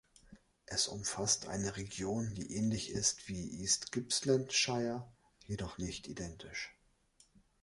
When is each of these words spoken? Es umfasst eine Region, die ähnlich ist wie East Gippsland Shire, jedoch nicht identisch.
Es 0.65 0.87
umfasst 0.87 1.45
eine 1.47 1.77
Region, 1.77 2.33
die 2.33 2.55
ähnlich 2.55 2.89
ist 2.89 3.27
wie 3.27 3.61
East 3.61 3.91
Gippsland 3.91 4.51
Shire, 4.51 5.07
jedoch 5.45 5.77
nicht 5.77 6.07
identisch. 6.07 6.75